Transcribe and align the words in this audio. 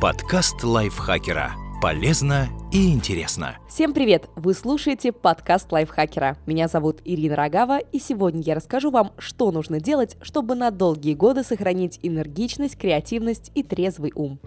Подкаст 0.00 0.64
лайфхакера. 0.64 1.52
Полезно 1.82 2.48
и 2.72 2.90
интересно. 2.90 3.58
Всем 3.68 3.92
привет! 3.92 4.30
Вы 4.34 4.54
слушаете 4.54 5.12
подкаст 5.12 5.70
лайфхакера. 5.70 6.38
Меня 6.46 6.68
зовут 6.68 7.02
Ирина 7.04 7.36
Рогава, 7.36 7.80
и 7.80 7.98
сегодня 7.98 8.40
я 8.40 8.54
расскажу 8.54 8.90
вам, 8.90 9.12
что 9.18 9.52
нужно 9.52 9.78
делать, 9.78 10.16
чтобы 10.22 10.54
на 10.54 10.70
долгие 10.70 11.12
годы 11.12 11.42
сохранить 11.42 12.00
энергичность, 12.02 12.78
креативность 12.78 13.52
и 13.54 13.62
трезвый 13.62 14.12
ум. 14.14 14.40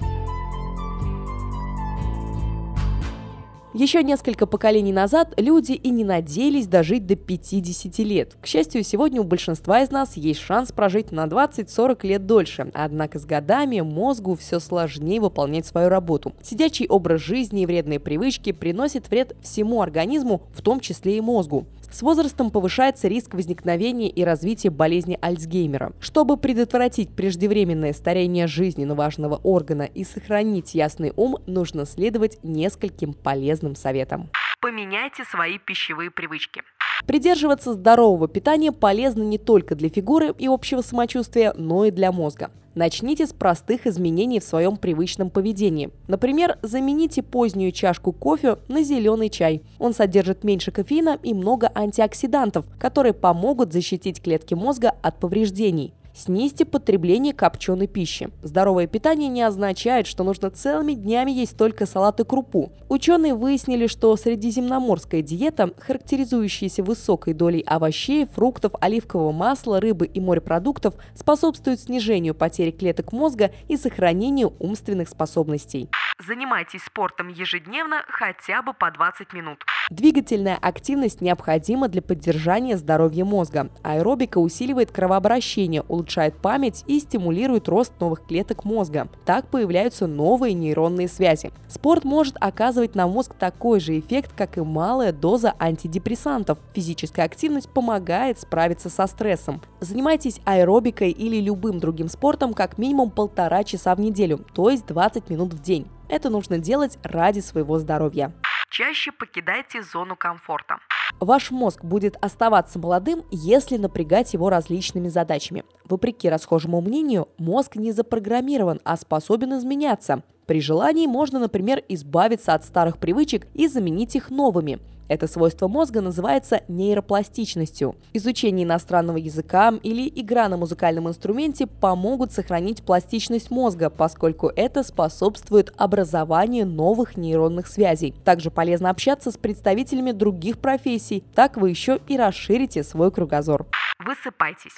Еще 3.73 4.03
несколько 4.03 4.45
поколений 4.45 4.93
назад 4.93 5.33
люди 5.35 5.71
и 5.71 5.89
не 5.89 6.03
надеялись 6.03 6.67
дожить 6.67 7.07
до 7.07 7.15
50 7.15 7.97
лет. 7.99 8.35
К 8.39 8.45
счастью, 8.45 8.83
сегодня 8.83 9.19
у 9.19 9.23
большинства 9.23 9.81
из 9.81 9.89
нас 9.89 10.15
есть 10.15 10.41
шанс 10.41 10.71
прожить 10.71 11.11
на 11.11 11.25
20-40 11.25 12.05
лет 12.05 12.27
дольше. 12.27 12.69
Однако 12.75 13.17
с 13.17 13.25
годами 13.25 13.81
мозгу 13.81 14.35
все 14.35 14.59
сложнее 14.59 15.19
выполнять 15.19 15.65
свою 15.65 15.89
работу. 15.89 16.33
Сидячий 16.43 16.85
образ 16.87 17.21
жизни 17.21 17.63
и 17.63 17.65
вредные 17.65 17.99
привычки 17.99 18.51
приносят 18.51 19.09
вред 19.09 19.35
всему 19.41 19.81
организму, 19.81 20.43
в 20.53 20.61
том 20.61 20.79
числе 20.79 21.17
и 21.17 21.21
мозгу. 21.21 21.65
С 21.93 22.01
возрастом 22.01 22.49
повышается 22.49 23.07
риск 23.07 23.35
возникновения 23.35 24.09
и 24.09 24.23
развития 24.23 24.71
болезни 24.71 25.19
Альцгеймера. 25.21 25.93
Чтобы 25.99 26.37
предотвратить 26.37 27.11
преждевременное 27.11 27.93
старение 27.93 28.47
жизненно 28.47 28.95
важного 28.95 29.39
органа 29.43 29.83
и 29.83 30.03
сохранить 30.03 30.73
ясный 30.73 31.13
ум, 31.15 31.37
нужно 31.45 31.85
следовать 31.85 32.39
нескольким 32.41 33.13
полезным 33.13 33.75
советам. 33.75 34.31
Поменяйте 34.63 35.25
свои 35.25 35.57
пищевые 35.57 36.09
привычки. 36.09 36.61
Придерживаться 37.05 37.73
здорового 37.73 38.29
питания 38.29 38.71
полезно 38.71 39.21
не 39.21 39.37
только 39.37 39.75
для 39.75 39.89
фигуры 39.89 40.33
и 40.39 40.47
общего 40.47 40.79
самочувствия, 40.79 41.53
но 41.57 41.83
и 41.83 41.91
для 41.91 42.13
мозга. 42.13 42.49
Начните 42.73 43.27
с 43.27 43.33
простых 43.33 43.85
изменений 43.87 44.39
в 44.39 44.45
своем 44.45 44.77
привычном 44.77 45.29
поведении. 45.31 45.89
Например, 46.07 46.59
замените 46.61 47.21
позднюю 47.21 47.73
чашку 47.73 48.13
кофе 48.13 48.57
на 48.69 48.83
зеленый 48.83 49.29
чай. 49.29 49.63
Он 49.79 49.93
содержит 49.93 50.45
меньше 50.45 50.71
кофеина 50.71 51.19
и 51.21 51.33
много 51.33 51.69
антиоксидантов, 51.75 52.65
которые 52.79 53.11
помогут 53.11 53.73
защитить 53.73 54.23
клетки 54.23 54.53
мозга 54.53 54.93
от 55.01 55.19
повреждений. 55.19 55.93
Снизьте 56.15 56.63
потребление 56.63 57.33
копченой 57.33 57.87
пищи. 57.87 58.29
Здоровое 58.43 58.85
питание 58.85 59.29
не 59.29 59.41
означает, 59.41 60.05
что 60.05 60.23
нужно 60.23 60.51
целыми 60.51 60.93
днями 60.93 61.31
есть 61.31 61.57
только 61.57 61.87
салат 61.87 62.19
и 62.19 62.23
крупу. 62.23 62.71
Ученые 62.87 63.33
выяснили, 63.33 63.87
что 63.87 64.15
средиземноморская 64.15 65.23
диета, 65.23 65.71
характеризующаяся 65.79 66.83
высокой 66.83 67.33
долей 67.33 67.61
овощей, 67.65 68.27
фруктов, 68.27 68.73
оливкового 68.79 69.31
масла, 69.31 69.81
рыбы 69.81 70.05
и 70.05 70.21
морепродуктов, 70.21 70.93
способствует 71.15 71.79
снижению 71.79 72.35
потери 72.35 72.69
клеток 72.69 73.11
мозга 73.11 73.51
и 73.67 73.75
сохранению 73.75 74.53
умственных 74.59 75.09
способностей. 75.09 75.89
Занимайтесь 76.19 76.83
спортом 76.83 77.27
ежедневно 77.29 78.03
хотя 78.07 78.61
бы 78.61 78.73
по 78.73 78.91
20 78.91 79.33
минут. 79.33 79.65
Двигательная 79.89 80.57
активность 80.61 81.19
необходима 81.19 81.89
для 81.89 82.01
поддержания 82.01 82.77
здоровья 82.77 83.25
мозга. 83.25 83.69
Аэробика 83.83 84.37
усиливает 84.37 84.91
кровообращение, 84.91 85.83
улучшает 85.89 86.37
память 86.37 86.85
и 86.87 87.01
стимулирует 87.01 87.67
рост 87.67 87.91
новых 87.99 88.25
клеток 88.25 88.63
мозга. 88.63 89.09
Так 89.25 89.47
появляются 89.49 90.07
новые 90.07 90.53
нейронные 90.53 91.09
связи. 91.09 91.51
Спорт 91.67 92.05
может 92.05 92.37
оказывать 92.39 92.95
на 92.95 93.07
мозг 93.07 93.33
такой 93.37 93.81
же 93.81 93.99
эффект, 93.99 94.31
как 94.35 94.57
и 94.57 94.61
малая 94.61 95.11
доза 95.11 95.53
антидепрессантов. 95.59 96.59
Физическая 96.73 97.25
активность 97.25 97.69
помогает 97.69 98.39
справиться 98.39 98.89
со 98.89 99.05
стрессом. 99.05 99.61
Занимайтесь 99.81 100.39
аэробикой 100.45 101.11
или 101.11 101.41
любым 101.41 101.79
другим 101.79 102.07
спортом 102.07 102.53
как 102.53 102.77
минимум 102.77 103.11
полтора 103.11 103.65
часа 103.65 103.93
в 103.95 103.99
неделю, 103.99 104.45
то 104.53 104.69
есть 104.69 104.85
20 104.87 105.29
минут 105.29 105.53
в 105.53 105.61
день. 105.61 105.87
Это 106.07 106.29
нужно 106.29 106.57
делать 106.57 106.97
ради 107.03 107.41
своего 107.41 107.79
здоровья. 107.79 108.31
Чаще 108.75 109.11
покидайте 109.11 109.83
зону 109.83 110.15
комфорта. 110.15 110.79
Ваш 111.19 111.51
мозг 111.51 111.83
будет 111.83 112.17
оставаться 112.25 112.79
молодым, 112.79 113.23
если 113.29 113.77
напрягать 113.77 114.33
его 114.33 114.49
различными 114.49 115.09
задачами. 115.09 115.63
Вопреки 115.85 116.27
расхожему 116.27 116.81
мнению, 116.81 117.27
мозг 117.37 117.75
не 117.75 117.91
запрограммирован, 117.91 118.79
а 118.83 118.97
способен 118.97 119.55
изменяться. 119.59 120.23
При 120.47 120.59
желании 120.59 121.05
можно, 121.05 121.37
например, 121.37 121.83
избавиться 121.87 122.55
от 122.55 122.65
старых 122.65 122.97
привычек 122.97 123.45
и 123.53 123.67
заменить 123.67 124.15
их 124.15 124.31
новыми– 124.31 124.79
это 125.07 125.27
свойство 125.27 125.67
мозга 125.67 126.01
называется 126.01 126.61
нейропластичностью. 126.67 127.95
Изучение 128.13 128.65
иностранного 128.65 129.17
языка 129.17 129.73
или 129.83 130.11
игра 130.13 130.47
на 130.49 130.57
музыкальном 130.57 131.09
инструменте 131.09 131.67
помогут 131.67 132.31
сохранить 132.31 132.83
пластичность 132.83 133.51
мозга, 133.51 133.89
поскольку 133.89 134.51
это 134.55 134.83
способствует 134.83 135.73
образованию 135.77 136.65
новых 136.65 137.17
нейронных 137.17 137.67
связей. 137.67 138.13
Также 138.23 138.51
полезно 138.51 138.89
общаться 138.89 139.31
с 139.31 139.37
представителями 139.37 140.11
других 140.11 140.59
профессий, 140.59 141.23
так 141.33 141.57
вы 141.57 141.69
еще 141.69 141.99
и 142.07 142.17
расширите 142.17 142.83
свой 142.83 143.11
кругозор. 143.11 143.65
Высыпайтесь. 144.05 144.73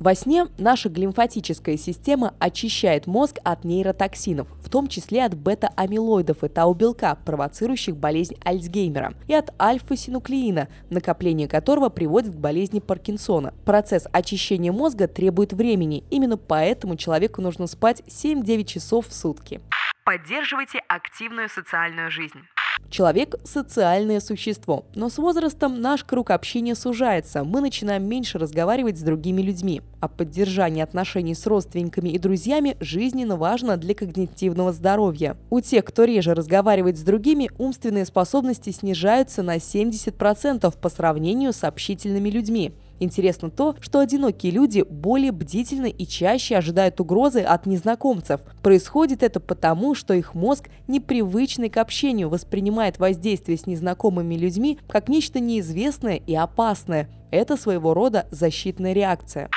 Во 0.00 0.14
сне 0.14 0.46
наша 0.58 0.88
глимфатическая 0.88 1.76
система 1.76 2.34
очищает 2.38 3.06
мозг 3.06 3.38
от 3.42 3.64
нейротоксинов, 3.64 4.46
в 4.62 4.70
том 4.70 4.86
числе 4.86 5.24
от 5.24 5.34
бета-амилоидов 5.34 6.44
и 6.44 6.48
тау-белка, 6.48 7.18
провоцирующих 7.24 7.96
болезнь 7.96 8.36
Альцгеймера, 8.44 9.14
и 9.26 9.34
от 9.34 9.52
альфа-синуклеина, 9.60 10.68
накопление 10.90 11.48
которого 11.48 11.88
приводит 11.88 12.34
к 12.34 12.38
болезни 12.38 12.78
Паркинсона. 12.78 13.54
Процесс 13.64 14.06
очищения 14.12 14.70
мозга 14.70 15.08
требует 15.08 15.52
времени, 15.52 16.04
именно 16.10 16.36
поэтому 16.36 16.96
человеку 16.96 17.42
нужно 17.42 17.66
спать 17.66 18.02
7-9 18.06 18.64
часов 18.64 19.08
в 19.08 19.12
сутки. 19.12 19.60
Поддерживайте 20.04 20.78
активную 20.88 21.48
социальную 21.48 22.10
жизнь. 22.10 22.40
Человек– 22.90 23.36
социальное 23.44 24.18
существо, 24.18 24.86
но 24.94 25.10
с 25.10 25.18
возрастом 25.18 25.80
наш 25.80 26.04
круг 26.04 26.30
общения 26.30 26.74
сужается, 26.74 27.44
мы 27.44 27.60
начинаем 27.60 28.04
меньше 28.04 28.38
разговаривать 28.38 28.98
с 28.98 29.02
другими 29.02 29.42
людьми. 29.42 29.82
А 30.00 30.08
поддержание 30.08 30.84
отношений 30.84 31.34
с 31.34 31.46
родственниками 31.46 32.08
и 32.08 32.18
друзьями 32.18 32.76
жизненно 32.80 33.36
важно 33.36 33.76
для 33.76 33.94
когнитивного 33.94 34.72
здоровья. 34.72 35.36
У 35.50 35.60
тех, 35.60 35.84
кто 35.84 36.04
реже 36.04 36.34
разговаривает 36.34 36.96
с 36.96 37.02
другими, 37.02 37.50
умственные 37.58 38.06
способности 38.06 38.70
снижаются 38.70 39.42
на 39.42 39.56
70% 39.56 40.74
по 40.78 40.88
сравнению 40.88 41.52
с 41.52 41.64
общительными 41.64 42.30
людьми. 42.30 42.72
Интересно 43.00 43.50
то, 43.50 43.76
что 43.80 44.00
одинокие 44.00 44.52
люди 44.52 44.82
более 44.82 45.32
бдительны 45.32 45.90
и 45.90 46.06
чаще 46.06 46.56
ожидают 46.56 47.00
угрозы 47.00 47.40
от 47.40 47.66
незнакомцев. 47.66 48.40
Происходит 48.62 49.22
это 49.22 49.40
потому, 49.40 49.94
что 49.94 50.14
их 50.14 50.34
мозг, 50.34 50.68
непривычный 50.88 51.70
к 51.70 51.76
общению, 51.76 52.28
воспринимает 52.28 52.98
воздействие 52.98 53.56
с 53.56 53.66
незнакомыми 53.66 54.34
людьми 54.34 54.78
как 54.88 55.08
нечто 55.08 55.40
неизвестное 55.40 56.16
и 56.16 56.34
опасное. 56.34 57.08
Это 57.30 57.56
своего 57.56 57.94
рода 57.94 58.26
защитная 58.30 58.92
реакция. 58.92 59.48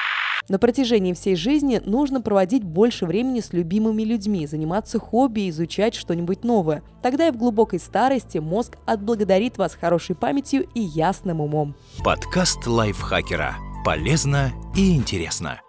На 0.50 0.60
протяжении 0.60 1.14
всей 1.14 1.36
жизни 1.36 1.82
нужно 1.86 2.22
проводить 2.22 2.64
больше 2.64 3.06
времени 3.06 3.40
с 3.40 3.54
любимыми 3.54 4.04
людьми, 4.04 4.46
заниматься 4.48 5.00
хобби 5.00 5.50
изучать 5.50 5.96
что-нибудь 5.96 6.44
новое. 6.44 6.84
Тогда 7.02 7.28
и 7.28 7.32
в 7.32 7.38
глубокой 7.38 7.80
старости 7.80 8.38
мозг 8.38 8.78
отблагодарит 8.86 9.58
вас 9.58 9.76
хорошей 9.76 10.16
памятью 10.16 10.68
и 10.74 10.82
ясным 10.82 11.42
умом. 11.42 11.76
Подкаст 12.04 12.68
лайфхакера. 12.68 13.56
Полезно 13.86 14.52
и 14.76 14.96
интересно. 14.96 15.62